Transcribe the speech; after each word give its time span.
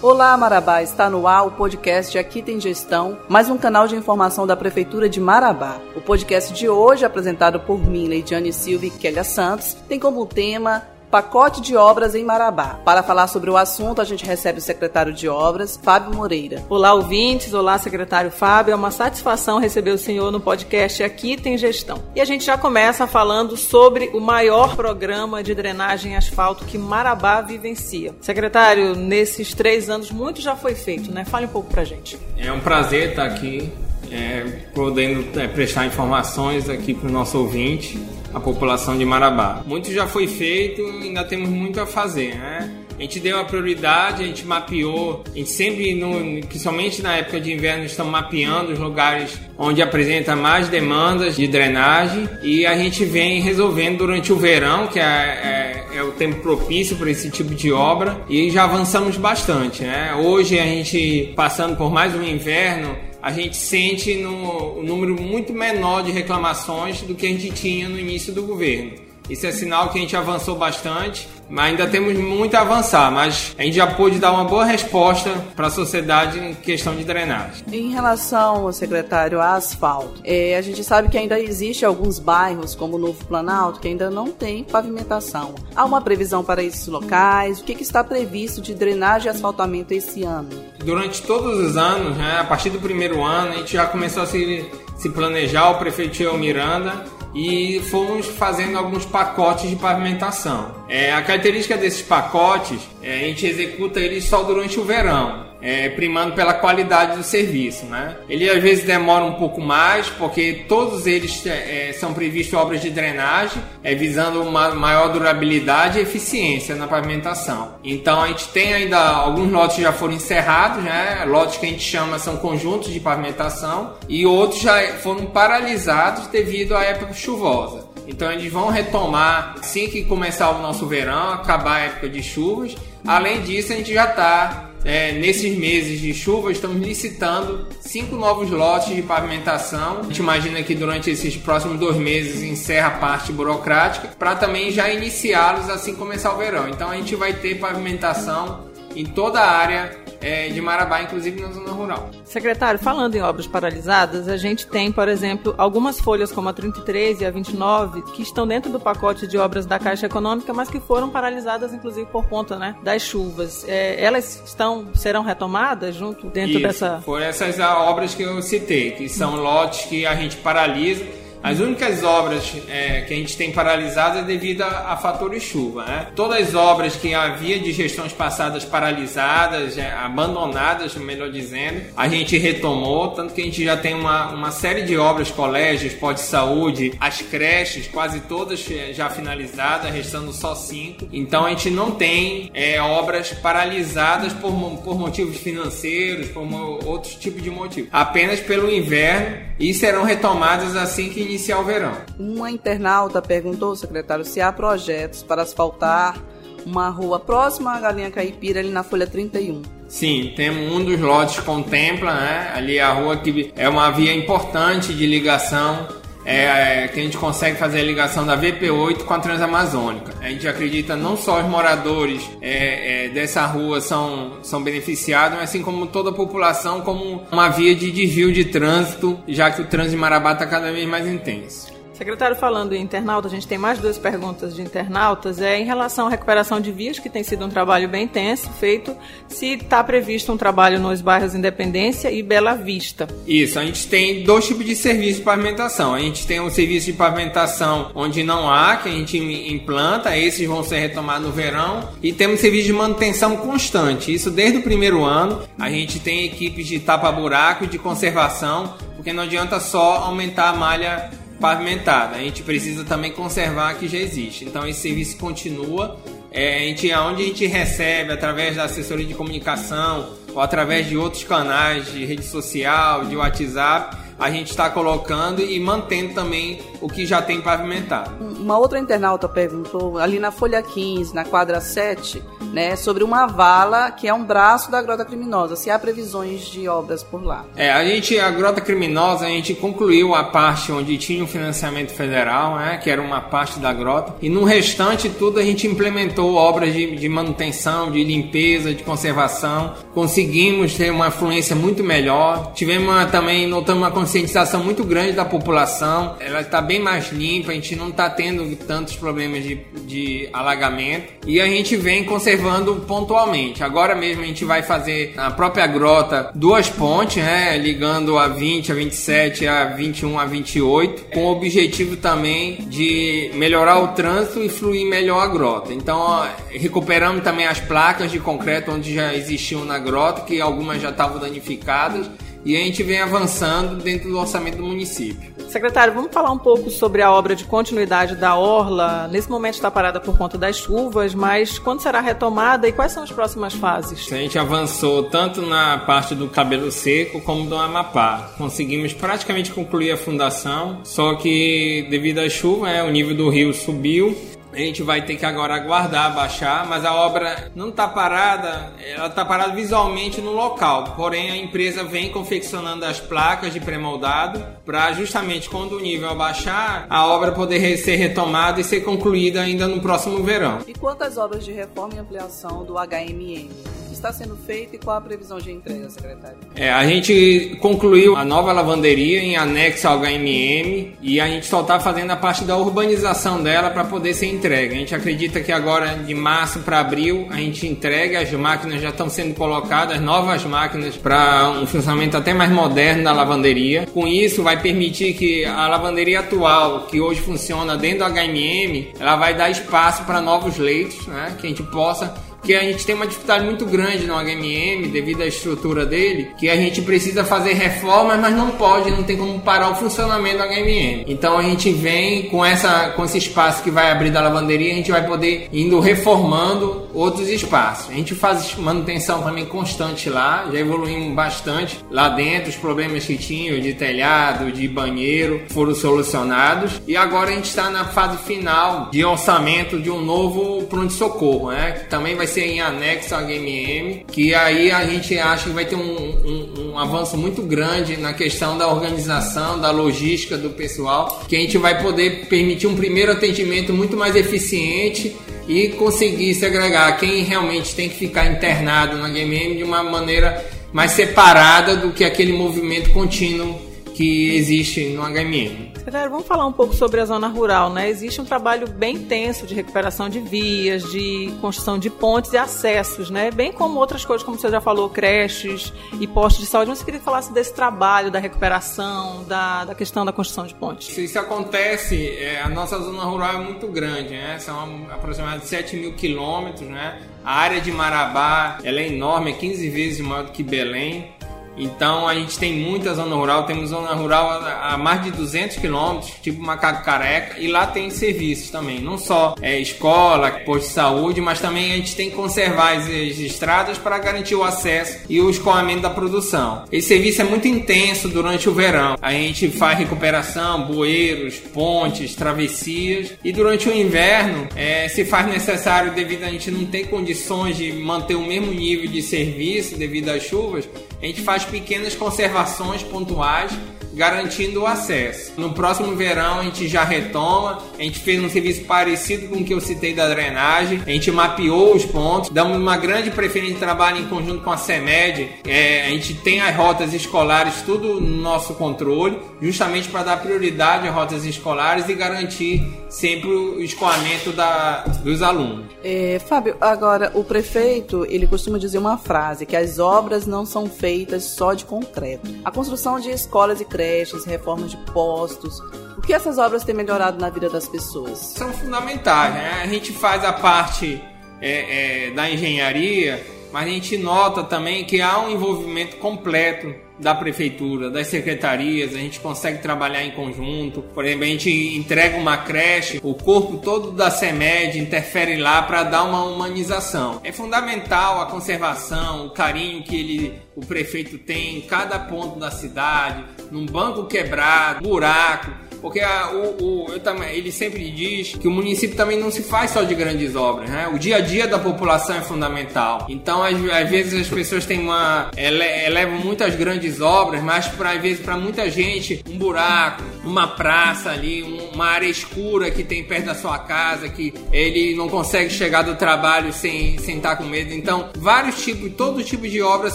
Olá, 0.00 0.36
Marabá! 0.36 0.80
Está 0.80 1.10
no 1.10 1.26
ar 1.26 1.44
o 1.48 1.50
podcast 1.50 2.16
Aqui 2.16 2.40
Tem 2.40 2.60
Gestão, 2.60 3.18
mais 3.28 3.50
um 3.50 3.58
canal 3.58 3.88
de 3.88 3.96
informação 3.96 4.46
da 4.46 4.54
Prefeitura 4.54 5.08
de 5.08 5.20
Marabá. 5.20 5.80
O 5.96 6.00
podcast 6.00 6.52
de 6.52 6.68
hoje, 6.68 7.04
apresentado 7.04 7.58
por 7.58 7.84
mim, 7.84 8.06
Leidiane 8.06 8.52
Silva 8.52 8.86
e 8.86 8.90
Kélia 8.90 9.24
Santos, 9.24 9.74
tem 9.88 9.98
como 9.98 10.24
tema 10.24 10.86
Pacote 11.10 11.62
de 11.62 11.74
obras 11.74 12.14
em 12.14 12.22
Marabá. 12.22 12.78
Para 12.84 13.02
falar 13.02 13.28
sobre 13.28 13.48
o 13.48 13.56
assunto, 13.56 14.00
a 14.00 14.04
gente 14.04 14.26
recebe 14.26 14.58
o 14.58 14.62
secretário 14.62 15.12
de 15.12 15.26
obras, 15.26 15.78
Fábio 15.82 16.14
Moreira. 16.14 16.62
Olá, 16.68 16.92
ouvintes. 16.92 17.54
Olá, 17.54 17.78
secretário 17.78 18.30
Fábio. 18.30 18.72
É 18.72 18.74
uma 18.74 18.90
satisfação 18.90 19.58
receber 19.58 19.92
o 19.92 19.98
senhor 19.98 20.30
no 20.30 20.38
podcast 20.38 21.02
Aqui 21.02 21.38
Tem 21.38 21.56
Gestão. 21.56 22.02
E 22.14 22.20
a 22.20 22.26
gente 22.26 22.44
já 22.44 22.58
começa 22.58 23.06
falando 23.06 23.56
sobre 23.56 24.10
o 24.12 24.20
maior 24.20 24.76
programa 24.76 25.42
de 25.42 25.54
drenagem 25.54 26.14
asfalto 26.14 26.66
que 26.66 26.76
Marabá 26.76 27.40
vivencia. 27.40 28.14
Secretário, 28.20 28.94
nesses 28.94 29.54
três 29.54 29.88
anos, 29.88 30.10
muito 30.10 30.42
já 30.42 30.56
foi 30.56 30.74
feito, 30.74 31.10
né? 31.10 31.24
Fale 31.24 31.46
um 31.46 31.50
pouco 31.50 31.70
pra 31.70 31.84
gente. 31.84 32.18
É 32.36 32.52
um 32.52 32.60
prazer 32.60 33.10
estar 33.10 33.24
aqui, 33.24 33.72
é, 34.12 34.40
podendo 34.74 35.40
é, 35.40 35.48
prestar 35.48 35.86
informações 35.86 36.68
aqui 36.68 36.92
para 36.92 37.08
o 37.08 37.12
nosso 37.12 37.38
ouvinte 37.38 37.98
a 38.32 38.40
população 38.40 38.96
de 38.96 39.04
Marabá. 39.04 39.62
Muito 39.66 39.92
já 39.92 40.06
foi 40.06 40.26
feito, 40.26 40.82
ainda 41.02 41.24
temos 41.24 41.48
muito 41.48 41.80
a 41.80 41.86
fazer, 41.86 42.34
né? 42.34 42.70
A 42.98 43.02
gente 43.02 43.20
deu 43.20 43.38
a 43.38 43.44
prioridade, 43.44 44.24
a 44.24 44.26
gente 44.26 44.44
mapeou, 44.44 45.22
a 45.32 45.38
gente 45.38 45.50
sempre, 45.50 45.94
no, 45.94 46.44
principalmente 46.48 47.00
na 47.00 47.16
época 47.16 47.40
de 47.40 47.52
inverno, 47.52 47.84
estamos 47.84 48.10
mapeando 48.10 48.72
os 48.72 48.78
lugares 48.78 49.38
onde 49.56 49.80
apresenta 49.80 50.34
mais 50.34 50.68
demandas 50.68 51.36
de 51.36 51.46
drenagem 51.46 52.28
e 52.42 52.66
a 52.66 52.76
gente 52.76 53.04
vem 53.04 53.40
resolvendo 53.40 53.98
durante 53.98 54.32
o 54.32 54.36
verão, 54.36 54.88
que 54.88 54.98
é, 54.98 55.86
é, 55.92 55.96
é 55.98 56.02
o 56.02 56.10
tempo 56.10 56.40
propício 56.40 56.96
para 56.96 57.08
esse 57.08 57.30
tipo 57.30 57.54
de 57.54 57.70
obra, 57.70 58.20
e 58.28 58.50
já 58.50 58.64
avançamos 58.64 59.16
bastante. 59.16 59.84
Né? 59.84 60.12
Hoje 60.16 60.58
a 60.58 60.64
gente 60.64 61.32
passando 61.36 61.76
por 61.76 61.92
mais 61.92 62.16
um 62.16 62.22
inverno, 62.24 62.96
a 63.20 63.32
gente 63.32 63.56
sente 63.56 64.14
no, 64.14 64.78
um 64.78 64.82
número 64.82 65.20
muito 65.20 65.52
menor 65.52 66.02
de 66.02 66.12
reclamações 66.12 67.00
do 67.02 67.14
que 67.14 67.26
a 67.26 67.30
gente 67.30 67.50
tinha 67.50 67.88
no 67.88 67.98
início 67.98 68.32
do 68.32 68.42
governo. 68.42 69.07
Isso 69.28 69.46
é 69.46 69.52
sinal 69.52 69.90
que 69.90 69.98
a 69.98 70.00
gente 70.00 70.16
avançou 70.16 70.56
bastante, 70.56 71.28
mas 71.50 71.66
ainda 71.66 71.86
temos 71.86 72.14
muito 72.18 72.54
a 72.56 72.60
avançar, 72.60 73.10
mas 73.10 73.54
a 73.58 73.62
gente 73.62 73.74
já 73.74 73.86
pôde 73.86 74.18
dar 74.18 74.32
uma 74.32 74.44
boa 74.44 74.64
resposta 74.64 75.30
para 75.54 75.66
a 75.66 75.70
sociedade 75.70 76.38
em 76.38 76.54
questão 76.54 76.94
de 76.96 77.04
drenagem. 77.04 77.64
Em 77.70 77.92
relação, 77.92 78.70
secretário, 78.72 79.40
a 79.40 79.54
asfalto, 79.54 80.20
é, 80.24 80.56
a 80.56 80.62
gente 80.62 80.82
sabe 80.82 81.08
que 81.08 81.18
ainda 81.18 81.38
existe 81.38 81.84
alguns 81.84 82.18
bairros, 82.18 82.74
como 82.74 82.96
o 82.96 82.98
Novo 82.98 83.22
Planalto, 83.26 83.80
que 83.80 83.88
ainda 83.88 84.10
não 84.10 84.28
tem 84.30 84.64
pavimentação. 84.64 85.54
Há 85.76 85.84
uma 85.84 86.00
previsão 86.00 86.42
para 86.42 86.62
esses 86.62 86.86
locais? 86.86 87.60
O 87.60 87.64
que, 87.64 87.74
que 87.74 87.82
está 87.82 88.02
previsto 88.02 88.62
de 88.62 88.74
drenagem 88.74 89.28
e 89.28 89.30
asfaltamento 89.30 89.92
esse 89.92 90.24
ano? 90.24 90.48
Durante 90.78 91.22
todos 91.22 91.58
os 91.58 91.76
anos, 91.76 92.16
né, 92.16 92.38
a 92.40 92.44
partir 92.44 92.70
do 92.70 92.78
primeiro 92.78 93.22
ano, 93.22 93.52
a 93.52 93.56
gente 93.56 93.74
já 93.74 93.86
começou 93.86 94.22
a 94.22 94.26
se, 94.26 94.70
se 94.96 95.10
planejar, 95.10 95.70
o 95.70 95.78
prefeito 95.78 96.18
Miranda 96.38 97.17
e 97.38 97.80
fomos 97.82 98.26
fazendo 98.26 98.76
alguns 98.76 99.04
pacotes 99.06 99.70
de 99.70 99.76
pavimentação. 99.76 100.74
É, 100.88 101.12
a 101.12 101.22
característica 101.22 101.76
desses 101.76 102.02
pacotes, 102.02 102.80
é, 103.00 103.14
a 103.14 103.28
gente 103.28 103.46
executa 103.46 104.00
eles 104.00 104.24
só 104.24 104.42
durante 104.42 104.80
o 104.80 104.84
verão 104.84 105.47
é, 105.60 105.88
primando 105.88 106.34
pela 106.34 106.54
qualidade 106.54 107.16
do 107.16 107.22
serviço. 107.22 107.86
Né? 107.86 108.16
Ele 108.28 108.48
às 108.48 108.62
vezes 108.62 108.84
demora 108.84 109.24
um 109.24 109.34
pouco 109.34 109.60
mais, 109.60 110.08
porque 110.08 110.64
todos 110.68 111.06
eles 111.06 111.44
é, 111.46 111.88
é, 111.88 111.92
são 111.92 112.14
previstos 112.14 112.58
obras 112.58 112.80
de 112.80 112.90
drenagem, 112.90 113.62
é, 113.82 113.94
visando 113.94 114.42
uma 114.42 114.74
maior 114.74 115.12
durabilidade 115.12 115.98
e 115.98 116.02
eficiência 116.02 116.74
na 116.74 116.86
pavimentação. 116.86 117.74
Então 117.82 118.22
a 118.22 118.28
gente 118.28 118.48
tem 118.48 118.74
ainda 118.74 118.98
alguns 118.98 119.50
lotes 119.50 119.78
já 119.78 119.92
foram 119.92 120.14
encerrados, 120.14 120.82
né? 120.82 121.24
lotes 121.26 121.58
que 121.58 121.66
a 121.66 121.68
gente 121.68 121.82
chama 121.82 122.18
são 122.18 122.36
conjuntos 122.36 122.92
de 122.92 123.00
pavimentação, 123.00 123.94
e 124.08 124.26
outros 124.26 124.60
já 124.60 124.80
foram 124.98 125.26
paralisados 125.26 126.26
devido 126.28 126.76
à 126.76 126.84
época 126.84 127.12
chuvosa. 127.12 127.88
Então 128.06 128.32
eles 128.32 128.50
vão 128.50 128.68
retomar 128.68 129.56
assim 129.60 129.88
que 129.88 130.02
começar 130.04 130.50
o 130.50 130.62
nosso 130.62 130.86
verão, 130.86 131.32
acabar 131.32 131.76
a 131.76 131.80
época 131.80 132.08
de 132.08 132.22
chuvas. 132.22 132.74
Além 133.06 133.42
disso, 133.42 133.72
a 133.72 133.76
gente 133.76 133.92
já 133.92 134.06
está 134.06 134.67
é, 134.88 135.12
nesses 135.12 135.54
meses 135.54 136.00
de 136.00 136.14
chuva, 136.14 136.50
estamos 136.50 136.80
licitando 136.80 137.68
cinco 137.78 138.16
novos 138.16 138.48
lotes 138.48 138.96
de 138.96 139.02
pavimentação. 139.02 139.98
A 139.98 140.02
gente 140.04 140.16
imagina 140.16 140.62
que 140.62 140.74
durante 140.74 141.10
esses 141.10 141.36
próximos 141.36 141.78
dois 141.78 141.98
meses 141.98 142.42
encerra 142.42 142.86
a 142.88 142.92
parte 142.92 143.30
burocrática, 143.30 144.08
para 144.18 144.34
também 144.34 144.70
já 144.70 144.90
iniciá-los 144.90 145.68
assim 145.68 145.94
começar 145.94 146.32
o 146.32 146.38
verão. 146.38 146.70
Então 146.70 146.88
a 146.88 146.96
gente 146.96 147.14
vai 147.14 147.34
ter 147.34 147.56
pavimentação 147.56 148.66
em 148.96 149.04
toda 149.04 149.40
a 149.40 149.50
área 149.50 150.07
é, 150.20 150.48
de 150.48 150.60
Marabá, 150.60 151.02
inclusive 151.02 151.40
na 151.40 151.48
zona 151.48 151.72
rural. 151.72 152.10
Secretário, 152.24 152.78
falando 152.78 153.14
em 153.14 153.22
obras 153.22 153.46
paralisadas, 153.46 154.28
a 154.28 154.36
gente 154.36 154.66
tem, 154.66 154.90
por 154.90 155.08
exemplo, 155.08 155.54
algumas 155.56 156.00
folhas 156.00 156.32
como 156.32 156.48
a 156.48 156.52
33 156.52 157.20
e 157.20 157.26
a 157.26 157.30
29 157.30 158.02
que 158.12 158.22
estão 158.22 158.46
dentro 158.46 158.70
do 158.70 158.80
pacote 158.80 159.26
de 159.26 159.38
obras 159.38 159.66
da 159.66 159.78
Caixa 159.78 160.06
Econômica, 160.06 160.52
mas 160.52 160.68
que 160.68 160.80
foram 160.80 161.08
paralisadas, 161.08 161.72
inclusive 161.72 162.06
por 162.06 162.28
conta 162.28 162.56
né, 162.56 162.76
das 162.82 163.02
chuvas. 163.02 163.64
É, 163.68 164.02
elas 164.02 164.42
estão 164.44 164.88
serão 164.94 165.22
retomadas 165.22 165.94
junto 165.94 166.28
dentro 166.28 166.52
Isso, 166.52 166.62
dessa? 166.62 167.00
Foram 167.04 167.26
essas 167.26 167.58
obras 167.58 168.14
que 168.14 168.22
eu 168.22 168.40
citei, 168.42 168.92
que 168.92 169.08
são 169.08 169.36
lotes 169.36 169.86
que 169.86 170.06
a 170.06 170.14
gente 170.14 170.36
paralisa 170.36 171.04
as 171.42 171.60
únicas 171.60 172.02
obras 172.02 172.52
é, 172.68 173.02
que 173.02 173.14
a 173.14 173.16
gente 173.16 173.36
tem 173.36 173.52
paralisadas 173.52 174.22
é 174.22 174.24
devido 174.24 174.62
a, 174.62 174.92
a 174.92 174.96
fatores 174.96 175.42
chuva. 175.42 175.84
Né? 175.84 176.06
Todas 176.14 176.48
as 176.48 176.54
obras 176.54 176.96
que 176.96 177.14
havia 177.14 177.58
de 177.58 177.72
gestões 177.72 178.12
passadas 178.12 178.64
paralisadas, 178.64 179.78
é, 179.78 179.92
abandonadas, 179.92 180.94
melhor 180.96 181.30
dizendo, 181.30 181.82
a 181.96 182.08
gente 182.08 182.36
retomou, 182.36 183.08
tanto 183.08 183.34
que 183.34 183.40
a 183.40 183.44
gente 183.44 183.64
já 183.64 183.76
tem 183.76 183.94
uma, 183.94 184.30
uma 184.30 184.50
série 184.50 184.82
de 184.82 184.96
obras, 184.96 185.30
colégios, 185.30 185.94
pós 185.94 186.20
saúde, 186.20 186.92
as 187.00 187.22
creches, 187.22 187.86
quase 187.86 188.20
todas 188.20 188.68
é, 188.70 188.92
já 188.92 189.08
finalizadas, 189.08 189.92
restando 189.92 190.32
só 190.32 190.54
cinco. 190.54 191.08
Então 191.12 191.44
a 191.44 191.50
gente 191.50 191.70
não 191.70 191.92
tem 191.92 192.50
é, 192.54 192.80
obras 192.80 193.32
paralisadas 193.32 194.32
por, 194.32 194.52
por 194.82 194.98
motivos 194.98 195.38
financeiros, 195.38 196.28
por 196.28 196.48
outros 196.84 197.14
tipos 197.14 197.42
de 197.42 197.50
motivos. 197.50 197.88
Apenas 197.92 198.40
pelo 198.40 198.70
inverno 198.70 199.48
e 199.58 199.74
serão 199.74 200.04
retomadas 200.04 200.76
assim 200.76 201.08
que 201.08 201.20
iniciar 201.28 201.60
o 201.60 201.64
verão. 201.64 201.92
Uma 202.18 202.50
internauta 202.50 203.20
perguntou, 203.20 203.76
secretário, 203.76 204.24
se 204.24 204.40
há 204.40 204.52
projetos 204.52 205.22
para 205.22 205.42
asfaltar 205.42 206.16
uma 206.64 206.88
rua 206.88 207.18
próxima 207.20 207.72
à 207.72 207.80
Galinha 207.80 208.10
Caipira, 208.10 208.60
ali 208.60 208.70
na 208.70 208.82
Folha 208.82 209.06
31. 209.06 209.62
Sim, 209.88 210.32
temos 210.36 210.70
um 210.70 210.84
dos 210.84 211.00
lotes 211.00 211.40
contempla, 211.40 212.12
né? 212.12 212.52
Ali 212.54 212.78
a 212.78 212.92
rua 212.92 213.16
que 213.16 213.52
é 213.56 213.68
uma 213.68 213.90
via 213.90 214.14
importante 214.14 214.92
de 214.92 215.06
ligação 215.06 215.88
é, 216.28 216.84
é, 216.84 216.88
que 216.88 217.00
a 217.00 217.02
gente 217.02 217.16
consegue 217.16 217.56
fazer 217.56 217.80
a 217.80 217.82
ligação 217.82 218.26
da 218.26 218.36
VP8 218.36 219.04
com 219.04 219.14
a 219.14 219.18
Transamazônica. 219.18 220.12
A 220.20 220.28
gente 220.28 220.46
acredita 220.46 220.94
não 220.94 221.16
só 221.16 221.40
os 221.40 221.46
moradores 221.46 222.28
é, 222.42 223.06
é, 223.06 223.08
dessa 223.08 223.46
rua 223.46 223.80
são, 223.80 224.34
são 224.42 224.62
beneficiados, 224.62 225.38
mas 225.38 225.48
assim 225.48 225.62
como 225.62 225.86
toda 225.86 226.10
a 226.10 226.12
população, 226.12 226.82
como 226.82 227.22
uma 227.32 227.48
via 227.48 227.74
de 227.74 227.90
desvio 227.90 228.30
de 228.30 228.44
trânsito, 228.44 229.18
já 229.26 229.50
que 229.50 229.62
o 229.62 229.64
trânsito 229.64 229.92
de 229.92 229.96
Marabá 229.96 230.32
está 230.32 230.46
cada 230.46 230.70
vez 230.70 230.86
mais 230.86 231.06
intenso. 231.06 231.77
Secretário, 231.98 232.36
falando 232.36 232.76
em 232.76 232.80
internauta, 232.80 233.26
a 233.26 233.30
gente 233.30 233.48
tem 233.48 233.58
mais 233.58 233.80
duas 233.80 233.98
perguntas 233.98 234.54
de 234.54 234.62
internautas. 234.62 235.40
É 235.40 235.58
em 235.58 235.64
relação 235.64 236.06
à 236.06 236.10
recuperação 236.10 236.60
de 236.60 236.70
vias, 236.70 237.00
que 237.00 237.10
tem 237.10 237.24
sido 237.24 237.44
um 237.44 237.48
trabalho 237.48 237.88
bem 237.88 238.04
intenso, 238.04 238.48
feito, 238.60 238.96
se 239.26 239.54
está 239.54 239.82
previsto 239.82 240.32
um 240.32 240.36
trabalho 240.36 240.78
nos 240.78 241.00
bairros 241.00 241.34
Independência 241.34 242.08
e 242.08 242.22
Bela 242.22 242.54
Vista. 242.54 243.08
Isso, 243.26 243.58
a 243.58 243.64
gente 243.64 243.88
tem 243.88 244.22
dois 244.22 244.46
tipos 244.46 244.64
de 244.64 244.76
serviço 244.76 245.18
de 245.18 245.24
pavimentação. 245.24 245.92
A 245.92 245.98
gente 245.98 246.24
tem 246.24 246.38
um 246.40 246.48
serviço 246.48 246.86
de 246.86 246.92
pavimentação 246.92 247.90
onde 247.96 248.22
não 248.22 248.48
há, 248.48 248.76
que 248.76 248.88
a 248.88 248.92
gente 248.92 249.18
implanta, 249.18 250.16
esses 250.16 250.46
vão 250.46 250.62
ser 250.62 250.78
retomados 250.78 251.26
no 251.26 251.32
verão. 251.32 251.88
E 252.00 252.12
temos 252.12 252.38
serviço 252.38 252.66
de 252.66 252.74
manutenção 252.74 253.36
constante. 253.38 254.14
Isso 254.14 254.30
desde 254.30 254.58
o 254.58 254.62
primeiro 254.62 255.02
ano. 255.04 255.42
A 255.58 255.68
gente 255.68 255.98
tem 255.98 256.24
equipes 256.24 256.68
de 256.68 256.78
tapa-buraco 256.78 257.64
e 257.64 257.66
de 257.66 257.76
conservação, 257.76 258.74
porque 258.94 259.12
não 259.12 259.24
adianta 259.24 259.58
só 259.58 259.96
aumentar 260.04 260.50
a 260.50 260.52
malha 260.52 261.10
pavimentada. 261.40 262.16
A 262.16 262.20
gente 262.20 262.42
precisa 262.42 262.84
também 262.84 263.12
conservar 263.12 263.74
que 263.74 263.88
já 263.88 263.98
existe. 263.98 264.44
Então 264.44 264.66
esse 264.66 264.80
serviço 264.80 265.16
continua. 265.16 265.98
É, 266.30 266.56
a 266.56 266.60
gente, 266.60 266.92
onde 266.94 267.22
a 267.22 267.26
gente 267.26 267.46
recebe 267.46 268.12
através 268.12 268.56
da 268.56 268.64
assessoria 268.64 269.06
de 269.06 269.14
comunicação 269.14 270.14
ou 270.34 270.40
através 270.40 270.86
de 270.86 270.96
outros 270.96 271.24
canais 271.24 271.90
de 271.90 272.04
rede 272.04 272.24
social, 272.24 273.06
de 273.06 273.16
WhatsApp, 273.16 273.96
a 274.18 274.30
gente 274.30 274.50
está 274.50 274.68
colocando 274.68 275.40
e 275.40 275.58
mantendo 275.60 276.14
também 276.14 276.60
o 276.80 276.88
que 276.88 277.06
já 277.06 277.22
tem 277.22 277.40
pavimentado. 277.40 278.12
Uma 278.20 278.58
outra 278.58 278.78
internauta 278.78 279.28
perguntou 279.28 279.98
ali 279.98 280.18
na 280.18 280.30
folha 280.30 280.62
15, 280.62 281.14
na 281.14 281.24
quadra 281.24 281.60
7, 281.60 282.22
né, 282.52 282.76
sobre 282.76 283.04
uma 283.04 283.26
vala 283.26 283.90
que 283.90 284.08
é 284.08 284.14
um 284.14 284.24
braço 284.24 284.70
da 284.70 284.80
Grota 284.80 285.04
Criminosa, 285.04 285.56
se 285.56 285.70
há 285.70 285.78
previsões 285.78 286.46
de 286.46 286.68
obras 286.68 287.02
por 287.02 287.22
lá. 287.22 287.44
É, 287.56 287.70
a 287.70 287.84
gente, 287.84 288.18
a 288.18 288.30
Grota 288.30 288.60
Criminosa, 288.60 289.26
a 289.26 289.28
gente 289.28 289.54
concluiu 289.54 290.14
a 290.14 290.24
parte 290.24 290.72
onde 290.72 290.96
tinha 290.98 291.20
o 291.20 291.24
um 291.24 291.28
financiamento 291.28 291.92
federal, 291.92 292.56
né, 292.56 292.78
que 292.82 292.90
era 292.90 293.00
uma 293.00 293.20
parte 293.20 293.58
da 293.58 293.72
grota, 293.72 294.14
e 294.20 294.28
no 294.28 294.44
restante 294.44 295.08
tudo 295.08 295.38
a 295.38 295.44
gente 295.44 295.66
implementou 295.66 296.34
obras 296.34 296.72
de, 296.72 296.96
de 296.96 297.08
manutenção, 297.08 297.90
de 297.90 298.02
limpeza, 298.02 298.74
de 298.74 298.82
conservação, 298.82 299.74
conseguimos 299.94 300.74
ter 300.74 300.90
uma 300.90 301.10
fluência 301.10 301.54
muito 301.54 301.82
melhor, 301.82 302.52
tivemos 302.54 302.88
uma, 302.88 303.06
também, 303.06 303.46
notamos 303.46 303.82
uma 303.82 303.90
conscientização 304.08 304.64
muito 304.64 304.82
grande 304.84 305.12
da 305.12 305.24
população, 305.24 306.16
ela 306.18 306.40
está 306.40 306.62
bem 306.62 306.80
mais 306.80 307.12
limpa, 307.12 307.50
a 307.50 307.54
gente 307.54 307.76
não 307.76 307.90
está 307.90 308.08
tendo 308.08 308.56
tantos 308.56 308.96
problemas 308.96 309.44
de, 309.44 309.56
de 309.86 310.30
alagamento, 310.32 311.12
e 311.26 311.38
a 311.38 311.46
gente 311.46 311.76
vem 311.76 312.04
conservando 312.04 312.74
pontualmente. 312.88 313.62
Agora 313.62 313.94
mesmo 313.94 314.22
a 314.22 314.26
gente 314.26 314.46
vai 314.46 314.62
fazer 314.62 315.12
na 315.14 315.30
própria 315.30 315.66
grota 315.66 316.30
duas 316.34 316.70
pontes, 316.70 317.22
né, 317.22 317.58
ligando 317.58 318.18
a 318.18 318.28
20, 318.28 318.72
a 318.72 318.74
27, 318.74 319.46
a 319.46 319.64
21, 319.66 320.18
a 320.18 320.24
28, 320.24 321.04
com 321.12 321.26
o 321.26 321.32
objetivo 321.32 321.94
também 321.98 322.56
de 322.66 323.30
melhorar 323.34 323.78
o 323.78 323.88
trânsito 323.88 324.42
e 324.42 324.48
fluir 324.48 324.86
melhor 324.86 325.22
a 325.22 325.26
grota. 325.26 325.74
Então, 325.74 325.98
ó, 325.98 326.26
recuperamos 326.48 327.22
também 327.22 327.46
as 327.46 327.60
placas 327.60 328.10
de 328.10 328.18
concreto 328.18 328.70
onde 328.70 328.94
já 328.94 329.14
existiam 329.14 329.66
na 329.66 329.78
grota, 329.78 330.22
que 330.22 330.40
algumas 330.40 330.80
já 330.80 330.88
estavam 330.88 331.18
danificadas 331.18 332.08
e 332.48 332.56
a 332.56 332.60
gente 332.60 332.82
vem 332.82 332.98
avançando 332.98 333.76
dentro 333.76 334.08
do 334.08 334.18
orçamento 334.18 334.56
do 334.56 334.62
município. 334.62 335.34
Secretário, 335.50 335.92
vamos 335.92 336.10
falar 336.10 336.30
um 336.30 336.38
pouco 336.38 336.70
sobre 336.70 337.02
a 337.02 337.12
obra 337.12 337.36
de 337.36 337.44
continuidade 337.44 338.16
da 338.16 338.36
Orla. 338.36 339.06
Nesse 339.08 339.28
momento 339.28 339.56
está 339.56 339.70
parada 339.70 340.00
por 340.00 340.16
conta 340.16 340.38
das 340.38 340.56
chuvas, 340.56 341.14
mas 341.14 341.58
quando 341.58 341.82
será 341.82 342.00
retomada 342.00 342.66
e 342.66 342.72
quais 342.72 342.92
são 342.92 343.02
as 343.02 343.12
próximas 343.12 343.52
fases? 343.52 344.10
A 344.10 344.16
gente 344.16 344.38
avançou 344.38 345.02
tanto 345.04 345.42
na 345.42 345.76
parte 345.76 346.14
do 346.14 346.26
cabelo 346.26 346.72
seco 346.72 347.20
como 347.20 347.44
do 347.44 347.54
Amapá. 347.54 348.30
Conseguimos 348.38 348.94
praticamente 348.94 349.52
concluir 349.52 349.92
a 349.92 349.98
fundação, 349.98 350.80
só 350.84 351.16
que 351.16 351.86
devido 351.90 352.20
à 352.20 352.30
chuva, 352.30 352.70
é, 352.70 352.82
o 352.82 352.90
nível 352.90 353.14
do 353.14 353.28
rio 353.28 353.52
subiu 353.52 354.16
a 354.52 354.56
gente 354.58 354.82
vai 354.82 355.02
ter 355.04 355.16
que 355.16 355.26
agora 355.26 355.54
aguardar 355.54 356.14
baixar, 356.14 356.66
mas 356.66 356.84
a 356.84 356.94
obra 356.94 357.50
não 357.54 357.68
está 357.68 357.86
parada, 357.86 358.72
ela 358.84 359.06
está 359.06 359.24
parada 359.24 359.54
visualmente 359.54 360.20
no 360.20 360.32
local. 360.32 360.94
Porém, 360.96 361.30
a 361.30 361.36
empresa 361.36 361.84
vem 361.84 362.10
confeccionando 362.10 362.84
as 362.84 362.98
placas 362.98 363.52
de 363.52 363.60
pré-moldado 363.60 364.44
para 364.64 364.92
justamente 364.92 365.48
quando 365.48 365.76
o 365.76 365.80
nível 365.80 366.08
abaixar, 366.10 366.86
a 366.88 367.06
obra 367.06 367.32
poder 367.32 367.76
ser 367.76 367.96
retomada 367.96 368.60
e 368.60 368.64
ser 368.64 368.80
concluída 368.80 369.42
ainda 369.42 369.68
no 369.68 369.80
próximo 369.80 370.22
verão. 370.22 370.60
E 370.66 370.74
quantas 370.74 371.16
obras 371.16 371.44
de 371.44 371.52
reforma 371.52 371.94
e 371.94 371.98
ampliação 371.98 372.64
do 372.64 372.74
HMM? 372.74 373.77
Está 373.98 374.12
sendo 374.12 374.36
feito 374.36 374.76
e 374.76 374.78
qual 374.78 374.96
a 374.96 375.00
previsão 375.00 375.38
de 375.38 375.52
entrega, 375.52 375.90
secretário? 375.90 376.38
É, 376.54 376.70
a 376.70 376.86
gente 376.86 377.56
concluiu 377.60 378.16
a 378.16 378.24
nova 378.24 378.52
lavanderia 378.52 379.20
em 379.20 379.36
anexo 379.36 379.86
ao 379.86 379.98
HMM 379.98 380.94
e 381.00 381.20
a 381.20 381.26
gente 381.26 381.46
só 381.46 381.60
está 381.60 381.78
fazendo 381.78 382.10
a 382.10 382.16
parte 382.16 382.44
da 382.44 382.56
urbanização 382.56 383.42
dela 383.42 383.70
para 383.70 383.84
poder 383.84 384.14
ser 384.14 384.26
entregue. 384.26 384.74
A 384.74 384.78
gente 384.78 384.94
acredita 384.94 385.40
que 385.40 385.52
agora 385.52 385.96
de 385.96 386.14
março 386.14 386.60
para 386.60 386.80
abril 386.80 387.26
a 387.30 387.36
gente 387.36 387.66
entrega, 387.66 388.20
as 388.20 388.32
máquinas 388.32 388.80
já 388.80 388.90
estão 388.90 389.08
sendo 389.08 389.34
colocadas, 389.34 390.00
novas 390.00 390.44
máquinas 390.44 390.96
para 390.96 391.50
um 391.50 391.66
funcionamento 391.66 392.16
até 392.16 392.32
mais 392.32 392.50
moderno 392.50 393.04
da 393.04 393.12
lavanderia. 393.12 393.86
Com 393.92 394.06
isso 394.06 394.42
vai 394.42 394.60
permitir 394.60 395.14
que 395.14 395.44
a 395.44 395.68
lavanderia 395.68 396.20
atual, 396.20 396.86
que 396.86 397.00
hoje 397.00 397.20
funciona 397.20 397.76
dentro 397.76 398.06
do 398.06 398.14
HMM, 398.14 398.92
ela 398.98 399.16
vai 399.16 399.34
dar 399.34 399.50
espaço 399.50 400.04
para 400.04 400.20
novos 400.20 400.56
leitos, 400.56 401.06
né, 401.06 401.36
que 401.38 401.46
a 401.46 401.50
gente 401.50 401.62
possa 401.64 402.27
que 402.42 402.54
a 402.54 402.60
gente 402.60 402.84
tem 402.86 402.94
uma 402.94 403.06
dificuldade 403.06 403.44
muito 403.44 403.66
grande 403.66 404.06
no 404.06 404.14
HMM 404.14 404.88
devido 404.90 405.22
à 405.22 405.26
estrutura 405.26 405.84
dele, 405.84 406.30
que 406.38 406.48
a 406.48 406.56
gente 406.56 406.82
precisa 406.82 407.24
fazer 407.24 407.54
reformas, 407.54 408.18
mas 408.20 408.34
não 408.34 408.50
pode, 408.52 408.90
não 408.90 409.02
tem 409.02 409.16
como 409.16 409.40
parar 409.40 409.70
o 409.70 409.74
funcionamento 409.74 410.38
do 410.38 410.44
HMM. 410.44 411.04
Então 411.06 411.38
a 411.38 411.42
gente 411.42 411.70
vem 411.72 412.24
com 412.24 412.44
essa 412.44 412.90
com 412.90 413.04
esse 413.04 413.18
espaço 413.18 413.62
que 413.62 413.70
vai 413.70 413.90
abrir 413.90 414.10
da 414.10 414.20
lavanderia, 414.20 414.72
a 414.72 414.76
gente 414.76 414.90
vai 414.90 415.06
poder 415.06 415.48
indo 415.52 415.80
reformando 415.80 416.88
outros 416.94 417.28
espaços. 417.28 417.90
A 417.90 417.94
gente 417.94 418.14
faz 418.14 418.54
manutenção 418.56 419.22
também 419.22 419.44
constante 419.44 420.08
lá, 420.08 420.48
já 420.52 420.58
evoluímos 420.58 421.14
bastante 421.14 421.78
lá 421.90 422.08
dentro, 422.08 422.50
os 422.50 422.56
problemas 422.56 423.04
que 423.04 423.16
tinham 423.16 423.60
de 423.60 423.74
telhado, 423.74 424.52
de 424.52 424.66
banheiro 424.68 425.42
foram 425.48 425.74
solucionados 425.74 426.80
e 426.86 426.96
agora 426.96 427.30
a 427.30 427.34
gente 427.34 427.48
está 427.48 427.70
na 427.70 427.84
fase 427.84 428.18
final 428.18 428.90
de 428.90 429.04
orçamento 429.04 429.78
de 429.80 429.90
um 429.90 430.00
novo 430.00 430.64
pronto-socorro, 430.64 431.50
né? 431.50 431.72
Que 431.72 431.88
também 431.88 432.14
vai 432.14 432.26
ser 432.28 432.44
em 432.44 432.60
anexo 432.60 433.14
ao 433.14 433.22
HMM, 433.22 434.04
que 434.12 434.34
aí 434.34 434.70
a 434.70 434.84
gente 434.86 435.18
acha 435.18 435.44
que 435.44 435.50
vai 435.50 435.64
ter 435.64 435.74
um, 435.74 435.80
um, 435.80 436.70
um 436.72 436.78
avanço 436.78 437.16
muito 437.16 437.42
grande 437.42 437.96
na 437.96 438.12
questão 438.12 438.56
da 438.56 438.68
organização, 438.68 439.58
da 439.58 439.70
logística 439.70 440.38
do 440.38 440.50
pessoal, 440.50 441.24
que 441.28 441.34
a 441.34 441.40
gente 441.40 441.58
vai 441.58 441.82
poder 441.82 442.26
permitir 442.26 442.66
um 442.66 442.76
primeiro 442.76 443.12
atendimento 443.12 443.72
muito 443.72 443.96
mais 443.96 444.14
eficiente 444.14 445.16
e 445.48 445.68
conseguir 445.70 446.34
segregar 446.34 446.98
quem 446.98 447.24
realmente 447.24 447.74
tem 447.74 447.88
que 447.88 447.96
ficar 447.96 448.26
internado 448.26 448.96
no 448.96 449.04
HMM 449.04 449.56
de 449.56 449.64
uma 449.64 449.82
maneira 449.82 450.46
mais 450.72 450.92
separada 450.92 451.76
do 451.76 451.90
que 451.90 452.04
aquele 452.04 452.32
movimento 452.32 452.90
contínuo 452.90 453.58
que 453.94 454.36
existe 454.36 454.84
no 454.90 455.02
HMM. 455.02 455.67
Secretário, 455.88 456.10
vamos 456.10 456.26
falar 456.26 456.46
um 456.46 456.52
pouco 456.52 456.74
sobre 456.74 457.00
a 457.00 457.04
zona 457.06 457.28
rural, 457.28 457.70
né? 457.70 457.88
Existe 457.88 458.20
um 458.20 458.24
trabalho 458.24 458.68
bem 458.68 458.96
intenso 458.96 459.46
de 459.46 459.54
recuperação 459.54 460.10
de 460.10 460.20
vias, 460.20 460.82
de 460.82 461.32
construção 461.40 461.78
de 461.78 461.88
pontes 461.88 462.34
e 462.34 462.36
acessos, 462.36 463.08
né? 463.08 463.30
Bem 463.30 463.52
como 463.52 463.78
outras 463.78 464.04
coisas, 464.04 464.22
como 464.22 464.38
você 464.38 464.50
já 464.50 464.60
falou, 464.60 464.90
creches 464.90 465.72
e 465.98 466.06
postos 466.06 466.44
de 466.44 466.50
saúde. 466.50 466.68
Mas 466.68 466.80
eu 466.80 466.84
queria 466.84 467.00
que 467.00 467.04
falasse 467.06 467.32
desse 467.32 467.54
trabalho, 467.54 468.10
da 468.10 468.18
recuperação, 468.18 469.24
da, 469.24 469.64
da 469.64 469.74
questão 469.74 470.04
da 470.04 470.12
construção 470.12 470.46
de 470.46 470.54
pontes. 470.54 470.88
Se 470.88 471.04
isso 471.04 471.18
acontece, 471.18 472.18
é, 472.18 472.42
a 472.42 472.50
nossa 472.50 472.78
zona 472.78 473.04
rural 473.04 473.36
é 473.36 473.38
muito 473.38 473.66
grande, 473.68 474.10
né? 474.10 474.38
São 474.40 474.86
aproximadamente 474.90 475.46
7 475.46 475.74
mil 475.74 475.94
quilômetros, 475.94 476.68
né? 476.68 477.00
A 477.24 477.32
área 477.32 477.62
de 477.62 477.72
Marabá 477.72 478.58
ela 478.62 478.78
é 478.78 478.88
enorme, 478.88 479.30
é 479.30 479.34
15 479.34 479.70
vezes 479.70 480.00
maior 480.00 480.24
do 480.24 480.32
que 480.32 480.42
Belém. 480.42 481.16
Então 481.58 482.06
a 482.06 482.14
gente 482.14 482.38
tem 482.38 482.54
muita 482.54 482.94
zona 482.94 483.14
rural, 483.14 483.44
temos 483.44 483.70
zona 483.70 483.92
rural 483.94 484.30
a, 484.30 484.76
mais 484.76 485.02
de 485.04 485.10
200 485.10 485.56
quilômetros, 485.56 486.12
tipo 486.22 486.42
Macaco 486.42 486.84
Careca, 486.84 487.38
e 487.38 487.48
lá 487.48 487.66
tem 487.66 487.90
serviços 487.90 488.50
também, 488.50 488.80
não 488.80 488.96
só 488.96 489.34
é, 489.42 489.58
escola, 489.58 490.30
posto 490.44 490.68
de 490.68 490.72
saúde, 490.72 491.20
mas 491.20 491.40
também 491.40 491.72
a 491.72 491.76
gente 491.76 491.96
tem 491.96 492.10
que 492.10 492.16
conservar 492.16 492.76
as, 492.76 492.84
as 492.84 493.18
estradas 493.18 493.78
para 493.78 493.98
garantir 493.98 494.34
o 494.34 494.44
acesso 494.44 495.00
e 495.08 495.20
o 495.20 495.30
escoamento 495.30 495.82
da 495.82 495.90
produção. 495.90 496.64
Esse 496.70 496.88
serviço 496.88 497.20
é 497.22 497.24
muito 497.24 497.48
intenso 497.48 498.08
durante 498.08 498.48
o 498.48 498.54
verão. 498.54 498.96
A 499.00 499.12
gente 499.12 499.48
faz 499.48 499.78
recuperação, 499.78 500.64
bueiros, 500.64 501.36
pontes, 501.36 502.14
travessias, 502.14 503.12
e 503.24 503.32
durante 503.32 503.68
o 503.68 503.74
inverno 503.74 504.48
é, 504.54 504.88
se 504.88 505.04
faz 505.04 505.26
necessário 505.26 505.92
devido 505.92 506.24
a 506.24 506.30
gente 506.30 506.50
não 506.50 506.64
ter 506.64 506.88
condições 506.88 507.56
de 507.56 507.72
manter 507.72 508.14
o 508.14 508.22
mesmo 508.22 508.52
nível 508.52 508.88
de 508.90 509.02
serviço 509.02 509.76
devido 509.76 510.08
às 510.10 510.22
chuvas, 510.22 510.68
a 511.00 511.06
gente 511.06 511.22
faz 511.22 511.44
pequenas 511.44 511.94
conservações 511.94 512.82
pontuais 512.82 513.52
garantindo 513.98 514.62
o 514.62 514.66
acesso. 514.66 515.32
No 515.36 515.52
próximo 515.52 515.96
verão 515.96 516.38
a 516.38 516.44
gente 516.44 516.68
já 516.68 516.84
retoma, 516.84 517.58
a 517.76 517.82
gente 517.82 517.98
fez 517.98 518.22
um 518.22 518.28
serviço 518.28 518.64
parecido 518.64 519.26
com 519.26 519.40
o 519.40 519.44
que 519.44 519.52
eu 519.52 519.60
citei 519.60 519.92
da 519.92 520.08
drenagem, 520.08 520.80
a 520.86 520.90
gente 520.90 521.10
mapeou 521.10 521.74
os 521.74 521.84
pontos, 521.84 522.30
damos 522.30 522.56
uma 522.56 522.76
grande 522.76 523.10
preferência 523.10 523.54
de 523.54 523.60
trabalho 523.60 523.98
em 523.98 524.06
conjunto 524.06 524.44
com 524.44 524.52
a 524.52 524.56
CEMED, 524.56 525.28
é, 525.44 525.86
a 525.86 525.90
gente 525.90 526.14
tem 526.14 526.40
as 526.40 526.54
rotas 526.54 526.94
escolares 526.94 527.62
tudo 527.62 528.00
no 528.00 528.22
nosso 528.22 528.54
controle, 528.54 529.18
justamente 529.42 529.88
para 529.88 530.04
dar 530.04 530.22
prioridade 530.22 530.86
às 530.86 530.94
rotas 530.94 531.24
escolares 531.24 531.88
e 531.88 531.94
garantir 531.94 532.64
sempre 532.88 533.28
o 533.28 533.60
escoamento 533.60 534.32
da, 534.32 534.84
dos 535.02 535.22
alunos. 535.22 535.66
É, 535.82 536.20
Fábio, 536.20 536.56
agora 536.60 537.10
o 537.14 537.24
prefeito 537.24 538.06
ele 538.08 538.26
costuma 538.26 538.58
dizer 538.58 538.78
uma 538.78 538.96
frase 538.96 539.44
que 539.44 539.56
as 539.56 539.78
obras 539.78 540.26
não 540.26 540.46
são 540.46 540.66
feitas 540.66 541.24
só 541.24 541.54
de 541.54 541.64
concreto. 541.64 542.30
A 542.44 542.50
construção 542.50 543.00
de 543.00 543.10
escolas 543.10 543.60
e 543.60 543.64
creches, 543.64 543.87
reformas 544.24 544.70
de 544.70 544.76
postos, 544.92 545.60
o 545.96 546.00
que 546.00 546.12
essas 546.12 546.38
obras 546.38 546.64
têm 546.64 546.74
melhorado 546.74 547.18
na 547.20 547.30
vida 547.30 547.48
das 547.48 547.68
pessoas? 547.68 548.18
São 548.18 548.52
fundamentais, 548.52 549.34
né? 549.34 549.60
A 549.62 549.66
gente 549.66 549.92
faz 549.92 550.24
a 550.24 550.32
parte 550.32 551.02
é, 551.40 552.08
é, 552.08 552.10
da 552.12 552.30
engenharia, 552.30 553.24
mas 553.52 553.64
a 553.66 553.68
gente 553.68 553.96
nota 553.96 554.42
também 554.44 554.84
que 554.84 555.00
há 555.00 555.18
um 555.18 555.30
envolvimento 555.30 555.96
completo 555.96 556.74
da 556.98 557.14
prefeitura, 557.14 557.90
das 557.90 558.08
secretarias, 558.08 558.94
a 558.94 558.98
gente 558.98 559.20
consegue 559.20 559.62
trabalhar 559.62 560.04
em 560.04 560.10
conjunto. 560.10 560.82
Por 560.82 561.04
exemplo, 561.04 561.24
a 561.24 561.28
gente 561.28 561.50
entrega 561.76 562.16
uma 562.16 562.38
creche, 562.38 563.00
o 563.02 563.14
corpo 563.14 563.58
todo 563.58 563.92
da 563.92 564.10
CEMED 564.10 564.78
interfere 564.78 565.36
lá 565.36 565.62
para 565.62 565.84
dar 565.84 566.04
uma 566.04 566.24
humanização. 566.24 567.20
É 567.24 567.32
fundamental 567.32 568.20
a 568.20 568.26
conservação, 568.26 569.26
o 569.26 569.30
carinho 569.30 569.82
que 569.82 569.96
ele, 569.96 570.32
o 570.56 570.64
prefeito 570.64 571.18
tem 571.18 571.58
em 571.58 571.60
cada 571.62 571.98
ponto 571.98 572.38
da 572.38 572.50
cidade, 572.50 573.24
num 573.50 573.66
banco 573.66 574.06
quebrado, 574.06 574.82
buraco 574.82 575.67
porque 575.80 576.00
a, 576.00 576.30
o, 576.30 576.86
o, 576.94 577.00
também, 577.00 577.34
ele 577.36 577.52
sempre 577.52 577.90
diz 577.90 578.34
que 578.34 578.48
o 578.48 578.50
município 578.50 578.96
também 578.96 579.18
não 579.18 579.30
se 579.30 579.42
faz 579.42 579.70
só 579.70 579.82
de 579.82 579.94
grandes 579.94 580.34
obras, 580.34 580.68
né? 580.70 580.88
O 580.92 580.98
dia 580.98 581.16
a 581.16 581.20
dia 581.20 581.46
da 581.46 581.58
população 581.58 582.16
é 582.16 582.20
fundamental. 582.20 583.06
Então, 583.08 583.42
às, 583.42 583.54
às 583.54 583.90
vezes 583.90 584.20
as 584.20 584.28
pessoas 584.28 584.66
têm 584.66 584.80
uma 584.80 585.30
ele, 585.36 585.64
elevam 585.86 586.18
muitas 586.18 586.54
grandes 586.54 587.00
obras, 587.00 587.42
mas 587.42 587.66
para 587.68 587.92
às 587.92 588.00
vezes 588.00 588.20
para 588.20 588.36
muita 588.36 588.70
gente 588.70 589.22
um 589.28 589.38
buraco, 589.38 590.02
uma 590.28 590.48
praça 590.48 591.10
ali, 591.10 591.42
um, 591.42 591.74
uma 591.74 591.86
área 591.86 592.06
escura 592.06 592.70
que 592.70 592.84
tem 592.84 593.02
perto 593.04 593.26
da 593.26 593.34
sua 593.34 593.58
casa, 593.58 594.08
que 594.08 594.34
ele 594.52 594.94
não 594.94 595.08
consegue 595.08 595.50
chegar 595.50 595.82
do 595.82 595.96
trabalho 595.96 596.52
sem 596.52 596.98
sem 596.98 597.16
estar 597.16 597.36
com 597.36 597.44
medo. 597.44 597.72
Então, 597.72 598.10
vários 598.16 598.62
tipos, 598.62 598.92
todo 598.96 599.22
tipo 599.24 599.48
de 599.48 599.62
obras 599.62 599.94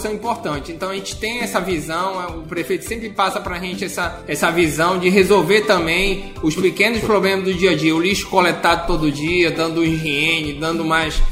são 0.00 0.12
importantes. 0.12 0.70
Então, 0.70 0.90
a 0.90 0.94
gente 0.94 1.16
tem 1.16 1.40
essa 1.40 1.60
visão, 1.60 2.38
o 2.38 2.42
prefeito 2.42 2.84
sempre 2.84 3.10
passa 3.10 3.40
para 3.40 3.56
a 3.56 3.58
gente 3.58 3.84
essa 3.84 4.22
essa 4.26 4.50
visão 4.50 4.98
de 4.98 5.08
resolver 5.08 5.62
também 5.62 5.84
também 5.84 6.32
os 6.42 6.56
pequenos 6.56 7.00
problemas 7.00 7.44
do 7.44 7.54
dia 7.54 7.72
a 7.72 7.76
dia, 7.76 7.94
o 7.94 8.00
lixo 8.00 8.28
coletado 8.28 8.86
todo 8.86 9.10
dia, 9.10 9.50
dando 9.50 9.84
higiene, 9.84 10.54
dando 10.54 10.84
mais, 10.84 11.22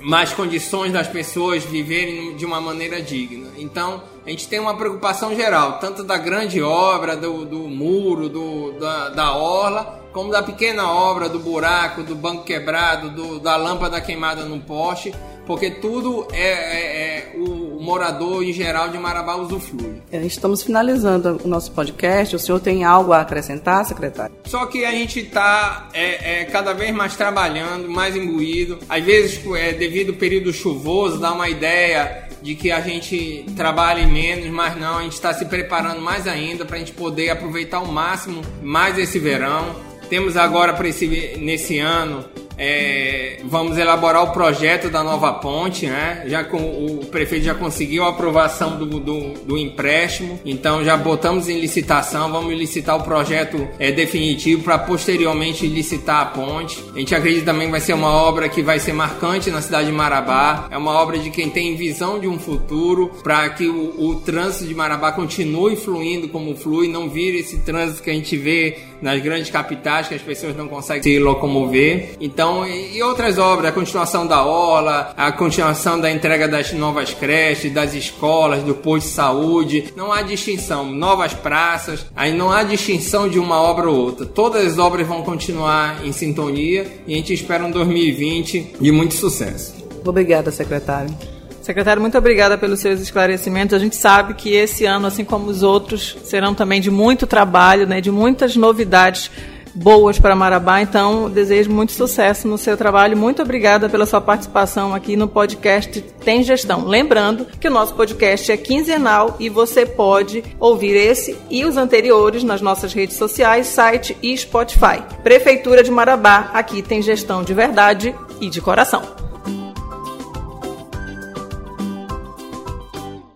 mais 0.00 0.32
condições 0.32 0.92
das 0.92 1.08
pessoas 1.08 1.64
viverem 1.64 2.36
de 2.36 2.44
uma 2.44 2.60
maneira 2.60 3.02
digna. 3.02 3.48
Então, 3.58 4.02
a 4.26 4.30
gente 4.30 4.48
tem 4.48 4.58
uma 4.58 4.76
preocupação 4.76 5.34
geral, 5.34 5.78
tanto 5.78 6.02
da 6.02 6.18
grande 6.18 6.60
obra, 6.60 7.16
do, 7.16 7.44
do 7.44 7.58
muro, 7.60 8.28
do, 8.28 8.72
da, 8.72 9.08
da 9.10 9.36
orla, 9.36 10.04
como 10.12 10.32
da 10.32 10.42
pequena 10.42 10.90
obra, 10.90 11.28
do 11.28 11.38
buraco, 11.38 12.02
do 12.02 12.16
banco 12.16 12.42
quebrado, 12.42 13.10
do, 13.10 13.38
da 13.38 13.56
lâmpada 13.56 14.00
queimada 14.00 14.44
no 14.44 14.58
poste 14.60 15.14
porque 15.46 15.70
tudo 15.70 16.26
é, 16.32 16.42
é, 16.42 17.08
é 17.08 17.36
o, 17.36 17.55
morador 17.86 18.42
em 18.42 18.52
geral 18.52 18.88
de 18.88 18.98
Marabá 18.98 19.36
usufrui. 19.36 20.02
É, 20.10 20.18
estamos 20.26 20.64
finalizando 20.64 21.40
o 21.44 21.48
nosso 21.48 21.70
podcast. 21.70 22.34
O 22.34 22.38
senhor 22.38 22.58
tem 22.58 22.82
algo 22.82 23.12
a 23.12 23.20
acrescentar, 23.20 23.84
secretário? 23.84 24.34
Só 24.44 24.66
que 24.66 24.84
a 24.84 24.90
gente 24.90 25.20
está 25.20 25.88
é, 25.94 26.40
é, 26.40 26.44
cada 26.46 26.72
vez 26.72 26.92
mais 26.92 27.14
trabalhando, 27.14 27.88
mais 27.88 28.16
imbuído. 28.16 28.78
Às 28.88 29.04
vezes, 29.04 29.40
é, 29.54 29.72
devido 29.72 30.10
ao 30.10 30.16
período 30.16 30.52
chuvoso, 30.52 31.18
dá 31.18 31.32
uma 31.32 31.48
ideia 31.48 32.26
de 32.42 32.56
que 32.56 32.72
a 32.72 32.80
gente 32.80 33.46
trabalhe 33.56 34.04
menos, 34.06 34.46
mas 34.50 34.76
não, 34.76 34.98
a 34.98 35.02
gente 35.02 35.12
está 35.12 35.32
se 35.32 35.44
preparando 35.44 36.00
mais 36.00 36.26
ainda 36.26 36.64
para 36.64 36.76
a 36.76 36.78
gente 36.80 36.92
poder 36.92 37.30
aproveitar 37.30 37.78
ao 37.78 37.86
máximo 37.86 38.42
mais 38.62 38.98
esse 38.98 39.18
verão. 39.18 39.76
Temos 40.10 40.36
agora 40.36 40.72
para 40.72 40.88
esse 40.88 41.06
nesse 41.38 41.78
ano 41.78 42.24
é, 42.58 43.40
vamos 43.44 43.76
elaborar 43.76 44.24
o 44.24 44.32
projeto 44.32 44.88
da 44.88 45.02
nova 45.02 45.32
ponte, 45.34 45.86
né? 45.86 46.24
Já 46.26 46.44
com 46.44 46.58
o 46.58 47.06
prefeito 47.06 47.44
já 47.44 47.54
conseguiu 47.54 48.04
a 48.04 48.10
aprovação 48.10 48.78
do, 48.78 48.86
do, 48.86 49.34
do 49.44 49.58
empréstimo, 49.58 50.40
então 50.44 50.84
já 50.84 50.96
botamos 50.96 51.48
em 51.48 51.60
licitação, 51.60 52.30
vamos 52.30 52.54
licitar 52.54 52.96
o 52.96 53.02
projeto 53.02 53.68
é, 53.78 53.92
definitivo 53.92 54.62
para 54.62 54.78
posteriormente 54.78 55.66
licitar 55.66 56.22
a 56.22 56.26
ponte. 56.26 56.82
A 56.94 56.98
gente 56.98 57.14
acredita 57.14 57.46
também 57.46 57.66
que 57.66 57.72
vai 57.72 57.80
ser 57.80 57.92
uma 57.92 58.10
obra 58.10 58.48
que 58.48 58.62
vai 58.62 58.78
ser 58.78 58.92
marcante 58.92 59.50
na 59.50 59.60
cidade 59.60 59.86
de 59.86 59.92
Marabá. 59.92 60.68
É 60.70 60.78
uma 60.78 60.92
obra 60.92 61.18
de 61.18 61.30
quem 61.30 61.50
tem 61.50 61.76
visão 61.76 62.18
de 62.18 62.26
um 62.26 62.38
futuro 62.38 63.10
para 63.22 63.48
que 63.50 63.66
o, 63.66 64.10
o 64.10 64.14
trânsito 64.20 64.66
de 64.66 64.74
Marabá 64.74 65.12
continue 65.12 65.76
fluindo 65.76 66.28
como 66.28 66.56
flui, 66.56 66.88
não 66.88 67.08
vire 67.08 67.38
esse 67.38 67.58
trânsito 67.58 68.02
que 68.02 68.10
a 68.10 68.14
gente 68.14 68.36
vê 68.36 68.78
nas 69.00 69.20
grandes 69.22 69.50
capitais 69.50 70.08
que 70.08 70.14
as 70.14 70.22
pessoas 70.22 70.56
não 70.56 70.68
conseguem 70.68 71.02
se 71.02 71.18
locomover. 71.18 72.16
Então, 72.20 72.66
e 72.66 73.02
outras 73.02 73.38
obras, 73.38 73.70
a 73.70 73.72
continuação 73.72 74.26
da 74.26 74.44
orla, 74.44 75.14
a 75.16 75.32
continuação 75.32 76.00
da 76.00 76.10
entrega 76.10 76.48
das 76.48 76.72
novas 76.72 77.12
creches, 77.12 77.72
das 77.72 77.94
escolas, 77.94 78.62
do 78.62 78.74
posto 78.74 79.06
de 79.06 79.12
saúde, 79.12 79.92
não 79.96 80.12
há 80.12 80.22
distinção. 80.22 80.90
Novas 80.90 81.32
praças, 81.34 82.06
aí 82.14 82.32
não 82.32 82.50
há 82.50 82.62
distinção 82.62 83.28
de 83.28 83.38
uma 83.38 83.60
obra 83.60 83.88
ou 83.88 83.96
outra. 83.96 84.26
Todas 84.26 84.72
as 84.72 84.78
obras 84.78 85.06
vão 85.06 85.22
continuar 85.22 86.04
em 86.04 86.12
sintonia 86.12 86.86
e 87.06 87.14
a 87.14 87.16
gente 87.16 87.32
espera 87.32 87.64
um 87.64 87.70
2020 87.70 88.76
de 88.80 88.92
muito 88.92 89.14
sucesso. 89.14 89.74
Obrigada, 90.04 90.50
secretário. 90.50 91.35
Secretário, 91.66 92.00
muito 92.00 92.16
obrigada 92.16 92.56
pelos 92.56 92.78
seus 92.78 93.00
esclarecimentos. 93.00 93.74
A 93.74 93.80
gente 93.80 93.96
sabe 93.96 94.34
que 94.34 94.54
esse 94.54 94.84
ano, 94.84 95.08
assim 95.08 95.24
como 95.24 95.46
os 95.50 95.64
outros, 95.64 96.16
serão 96.22 96.54
também 96.54 96.80
de 96.80 96.92
muito 96.92 97.26
trabalho, 97.26 97.88
né, 97.88 98.00
de 98.00 98.08
muitas 98.08 98.54
novidades 98.54 99.32
boas 99.74 100.16
para 100.16 100.36
Marabá. 100.36 100.80
Então, 100.80 101.28
desejo 101.28 101.68
muito 101.68 101.90
sucesso 101.90 102.46
no 102.46 102.56
seu 102.56 102.76
trabalho. 102.76 103.16
Muito 103.16 103.42
obrigada 103.42 103.88
pela 103.88 104.06
sua 104.06 104.20
participação 104.20 104.94
aqui 104.94 105.16
no 105.16 105.26
podcast 105.26 106.00
Tem 106.24 106.44
Gestão. 106.44 106.86
Lembrando 106.86 107.44
que 107.58 107.66
o 107.66 107.70
nosso 107.72 107.94
podcast 107.94 108.52
é 108.52 108.56
quinzenal 108.56 109.34
e 109.40 109.48
você 109.48 109.84
pode 109.84 110.44
ouvir 110.60 110.94
esse 110.94 111.36
e 111.50 111.64
os 111.64 111.76
anteriores 111.76 112.44
nas 112.44 112.60
nossas 112.60 112.94
redes 112.94 113.16
sociais, 113.16 113.66
site 113.66 114.16
e 114.22 114.38
Spotify. 114.38 115.02
Prefeitura 115.24 115.82
de 115.82 115.90
Marabá, 115.90 116.48
aqui 116.54 116.80
tem 116.80 117.02
gestão 117.02 117.42
de 117.42 117.52
verdade 117.52 118.14
e 118.40 118.48
de 118.48 118.60
coração. 118.60 119.25